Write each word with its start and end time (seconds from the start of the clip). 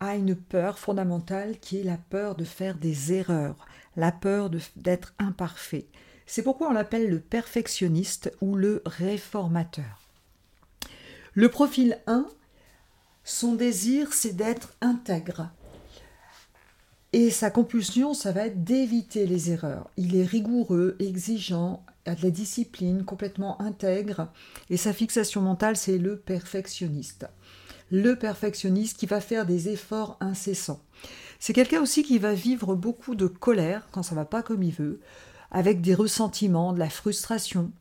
a 0.00 0.16
une 0.16 0.34
peur 0.34 0.78
fondamentale 0.78 1.58
qui 1.60 1.78
est 1.78 1.84
la 1.84 1.98
peur 1.98 2.34
de 2.34 2.44
faire 2.44 2.76
des 2.76 3.12
erreurs, 3.12 3.66
la 3.96 4.12
peur 4.12 4.50
d'être 4.76 5.14
imparfait. 5.18 5.86
C'est 6.26 6.42
pourquoi 6.42 6.68
on 6.68 6.72
l'appelle 6.72 7.10
le 7.10 7.20
perfectionniste 7.20 8.32
ou 8.40 8.56
le 8.56 8.82
réformateur. 8.86 10.00
Le 11.34 11.48
profil 11.48 11.98
1, 12.06 12.26
son 13.24 13.54
désir, 13.54 14.12
c'est 14.12 14.34
d'être 14.34 14.74
intègre. 14.80 15.50
Et 17.12 17.30
sa 17.30 17.50
compulsion, 17.50 18.14
ça 18.14 18.32
va 18.32 18.46
être 18.46 18.62
d'éviter 18.64 19.26
les 19.26 19.50
erreurs. 19.50 19.90
Il 19.96 20.16
est 20.16 20.24
rigoureux, 20.24 20.96
exigeant, 21.00 21.84
a 22.06 22.14
de 22.14 22.22
la 22.22 22.30
discipline, 22.30 23.04
complètement 23.04 23.60
intègre. 23.60 24.28
Et 24.70 24.76
sa 24.76 24.92
fixation 24.92 25.42
mentale, 25.42 25.76
c'est 25.76 25.98
le 25.98 26.16
perfectionniste 26.16 27.26
le 27.90 28.16
perfectionniste 28.16 28.98
qui 28.98 29.06
va 29.06 29.20
faire 29.20 29.46
des 29.46 29.68
efforts 29.68 30.16
incessants. 30.20 30.82
C'est 31.38 31.52
quelqu'un 31.52 31.80
aussi 31.80 32.02
qui 32.02 32.18
va 32.18 32.34
vivre 32.34 32.74
beaucoup 32.74 33.14
de 33.14 33.26
colère 33.26 33.88
quand 33.92 34.02
ça 34.02 34.14
va 34.14 34.24
pas 34.24 34.42
comme 34.42 34.62
il 34.62 34.72
veut, 34.72 35.00
avec 35.50 35.80
des 35.80 35.94
ressentiments, 35.94 36.72
de 36.72 36.78
la 36.78 36.90
frustration. 36.90 37.72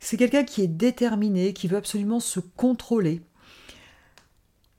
C'est 0.00 0.16
quelqu'un 0.16 0.44
qui 0.44 0.62
est 0.62 0.68
déterminé, 0.68 1.54
qui 1.54 1.66
veut 1.66 1.78
absolument 1.78 2.20
se 2.20 2.40
contrôler. 2.40 3.22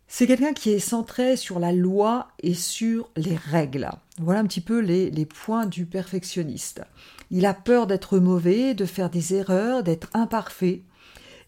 C'est 0.07 0.27
quelqu'un 0.27 0.53
qui 0.53 0.69
est 0.69 0.79
centré 0.79 1.35
sur 1.35 1.59
la 1.59 1.71
loi 1.71 2.27
et 2.41 2.53
sur 2.53 3.09
les 3.17 3.35
règles. 3.35 3.89
Voilà 4.19 4.39
un 4.39 4.45
petit 4.45 4.61
peu 4.61 4.79
les, 4.79 5.09
les 5.09 5.25
points 5.25 5.65
du 5.65 5.87
perfectionniste. 5.87 6.83
Il 7.31 7.45
a 7.45 7.55
peur 7.55 7.87
d'être 7.87 8.19
mauvais, 8.19 8.75
de 8.75 8.85
faire 8.85 9.09
des 9.09 9.33
erreurs, 9.33 9.81
d'être 9.81 10.09
imparfait. 10.13 10.83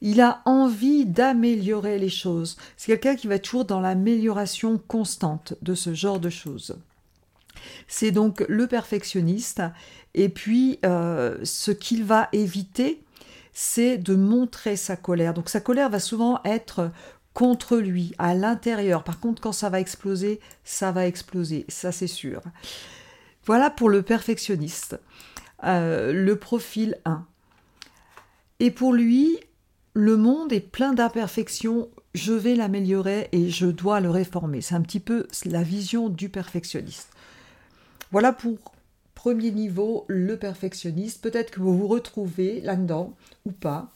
Il 0.01 0.21
a 0.21 0.41
envie 0.45 1.05
d'améliorer 1.05 1.97
les 1.97 2.09
choses. 2.09 2.57
C'est 2.75 2.91
quelqu'un 2.91 3.15
qui 3.15 3.27
va 3.27 3.39
toujours 3.39 3.65
dans 3.65 3.79
l'amélioration 3.79 4.77
constante 4.77 5.55
de 5.61 5.73
ce 5.73 5.93
genre 5.93 6.19
de 6.19 6.29
choses. 6.29 6.77
C'est 7.87 8.11
donc 8.11 8.45
le 8.47 8.67
perfectionniste. 8.67 9.61
Et 10.13 10.29
puis, 10.29 10.79
euh, 10.85 11.37
ce 11.43 11.71
qu'il 11.71 12.03
va 12.03 12.29
éviter, 12.31 13.03
c'est 13.53 13.97
de 13.97 14.15
montrer 14.15 14.75
sa 14.75 14.95
colère. 14.95 15.33
Donc, 15.33 15.49
sa 15.49 15.61
colère 15.61 15.89
va 15.89 15.99
souvent 15.99 16.39
être 16.45 16.91
contre 17.33 17.77
lui, 17.77 18.13
à 18.17 18.33
l'intérieur. 18.33 19.03
Par 19.03 19.19
contre, 19.19 19.41
quand 19.41 19.51
ça 19.51 19.69
va 19.69 19.79
exploser, 19.79 20.39
ça 20.63 20.91
va 20.91 21.05
exploser, 21.05 21.65
ça 21.67 21.91
c'est 21.91 22.07
sûr. 22.07 22.41
Voilà 23.45 23.69
pour 23.69 23.89
le 23.89 24.01
perfectionniste. 24.01 24.99
Euh, 25.63 26.11
le 26.13 26.35
profil 26.35 26.97
1. 27.05 27.25
Et 28.59 28.71
pour 28.71 28.91
lui, 28.91 29.39
le 29.97 30.15
monde 30.15 30.53
est 30.53 30.59
plein 30.59 30.93
d'imperfections, 30.93 31.89
je 32.13 32.31
vais 32.31 32.53
l'améliorer 32.53 33.29
et 33.31 33.49
je 33.49 33.65
dois 33.65 33.99
le 33.99 34.11
réformer. 34.11 34.61
C'est 34.61 34.75
un 34.75 34.81
petit 34.81 34.99
peu 34.99 35.25
la 35.43 35.63
vision 35.63 36.07
du 36.07 36.29
perfectionniste. 36.29 37.09
Voilà 38.11 38.31
pour 38.31 38.75
premier 39.15 39.49
niveau, 39.49 40.05
le 40.07 40.37
perfectionniste. 40.37 41.23
Peut-être 41.23 41.49
que 41.49 41.61
vous 41.61 41.75
vous 41.75 41.87
retrouvez 41.87 42.61
là-dedans 42.61 43.15
ou 43.47 43.51
pas. 43.51 43.91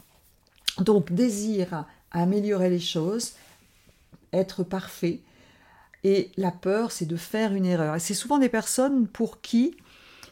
Donc, 0.80 1.12
désir 1.12 1.86
améliorer 2.10 2.72
les 2.72 2.80
choses, 2.80 3.34
être 4.34 4.64
parfait. 4.64 5.20
Et 6.04 6.32
la 6.36 6.50
peur, 6.50 6.92
c'est 6.92 7.06
de 7.06 7.16
faire 7.16 7.54
une 7.54 7.68
erreur. 7.68 7.96
Et 7.96 8.00
c'est 8.00 8.16
souvent 8.16 8.40
des 8.40 8.50
personnes 8.50 9.06
pour 9.08 9.40
qui, 9.42 9.78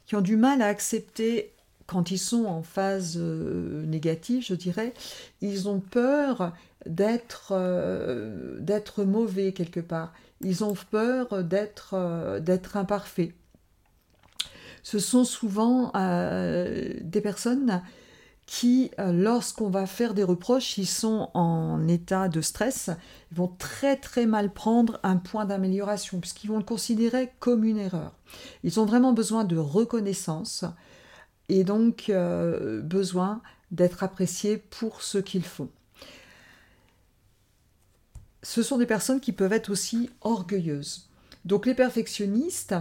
qui 0.07 0.15
ont 0.15 0.21
du 0.21 0.35
mal 0.35 0.63
à 0.63 0.65
accepter 0.65 1.53
quand 1.89 2.11
ils 2.11 2.19
sont 2.19 2.45
en 2.45 2.61
phase 2.61 3.15
euh, 3.17 3.83
négative, 3.87 4.43
je 4.45 4.53
dirais, 4.53 4.93
ils 5.41 5.67
ont 5.67 5.79
peur 5.79 6.53
d'être 6.85 7.49
euh, 7.51 8.59
d'être 8.59 9.03
mauvais 9.03 9.53
quelque 9.53 9.79
part. 9.79 10.13
Ils 10.41 10.63
ont 10.63 10.75
peur 10.91 11.43
d'être 11.43 11.95
euh, 11.95 12.39
d'être 12.39 12.77
imparfaits. 12.77 13.31
Ce 14.83 14.99
sont 14.99 15.23
souvent 15.23 15.91
des 15.93 17.21
personnes 17.21 17.81
qui, 18.45 18.91
lorsqu'on 18.97 19.69
va 19.69 19.85
faire 19.85 20.13
des 20.13 20.23
reproches, 20.23 20.77
ils 20.77 20.87
sont 20.87 21.29
en 21.33 21.85
état 21.87 22.29
de 22.29 22.39
stress, 22.39 22.89
ils 23.31 23.37
vont 23.37 23.51
très 23.59 23.97
très 23.97 24.25
mal 24.25 24.53
prendre 24.53 24.99
un 25.03 25.17
point 25.17 25.45
d'amélioration, 25.45 26.19
puisqu'ils 26.21 26.47
vont 26.47 26.57
le 26.57 26.63
considérer 26.63 27.29
comme 27.39 27.65
une 27.65 27.77
erreur. 27.77 28.13
Ils 28.63 28.79
ont 28.79 28.85
vraiment 28.85 29.11
besoin 29.11 29.43
de 29.43 29.57
reconnaissance, 29.57 30.63
et 31.49 31.63
donc 31.63 32.09
euh, 32.09 32.81
besoin 32.81 33.41
d'être 33.71 34.03
appréciés 34.03 34.57
pour 34.57 35.01
ce 35.01 35.17
qu'ils 35.17 35.43
font. 35.43 35.69
Ce 38.41 38.63
sont 38.63 38.77
des 38.77 38.85
personnes 38.85 39.19
qui 39.19 39.33
peuvent 39.33 39.51
être 39.51 39.69
aussi 39.69 40.09
orgueilleuses. 40.21 41.09
Donc 41.45 41.65
les 41.65 41.73
perfectionnistes, 41.73 42.75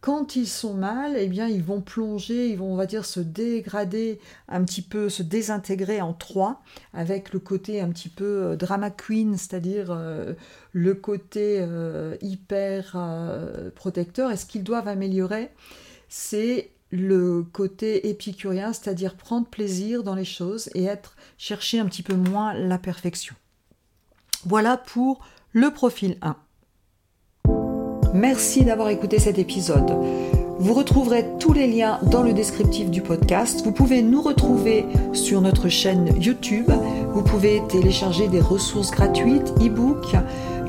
quand 0.00 0.36
ils 0.36 0.46
sont 0.46 0.74
mal, 0.74 1.16
eh 1.16 1.26
bien 1.26 1.48
ils 1.48 1.62
vont 1.62 1.80
plonger, 1.80 2.48
ils 2.48 2.56
vont 2.56 2.72
on 2.72 2.76
va 2.76 2.86
dire 2.86 3.04
se 3.04 3.20
dégrader 3.20 4.20
un 4.48 4.64
petit 4.64 4.82
peu, 4.82 5.08
se 5.08 5.22
désintégrer 5.22 6.00
en 6.00 6.12
trois, 6.14 6.62
avec 6.92 7.32
le 7.32 7.40
côté 7.40 7.80
un 7.80 7.90
petit 7.90 8.08
peu 8.08 8.24
euh, 8.24 8.56
drama 8.56 8.90
queen, 8.90 9.36
c'est-à-dire 9.36 9.88
euh, 9.90 10.34
le 10.72 10.94
côté 10.94 11.66
hyper 12.20 12.96
protecteur. 13.74 14.30
Et 14.30 14.36
ce 14.36 14.46
qu'ils 14.46 14.64
doivent 14.64 14.88
améliorer, 14.88 15.50
c'est 16.08 16.70
le 16.96 17.44
côté 17.52 18.08
épicurien, 18.08 18.72
c'est-à-dire 18.72 19.16
prendre 19.16 19.46
plaisir 19.46 20.02
dans 20.02 20.14
les 20.14 20.24
choses 20.24 20.70
et 20.74 20.84
être 20.84 21.16
chercher 21.38 21.78
un 21.78 21.86
petit 21.86 22.02
peu 22.02 22.14
moins 22.14 22.54
la 22.54 22.78
perfection. 22.78 23.34
Voilà 24.44 24.76
pour 24.76 25.20
le 25.52 25.70
profil 25.70 26.18
1. 26.22 26.36
Merci 28.14 28.64
d'avoir 28.64 28.88
écouté 28.88 29.18
cet 29.18 29.38
épisode. 29.38 29.90
Vous 30.58 30.72
retrouverez 30.72 31.26
tous 31.38 31.52
les 31.52 31.66
liens 31.66 32.00
dans 32.10 32.22
le 32.22 32.32
descriptif 32.32 32.90
du 32.90 33.02
podcast. 33.02 33.62
Vous 33.62 33.72
pouvez 33.72 34.00
nous 34.00 34.22
retrouver 34.22 34.86
sur 35.12 35.42
notre 35.42 35.68
chaîne 35.68 36.10
YouTube. 36.18 36.70
Vous 37.12 37.22
pouvez 37.22 37.62
télécharger 37.68 38.28
des 38.28 38.40
ressources 38.40 38.90
gratuites, 38.90 39.52
e-books 39.60 40.16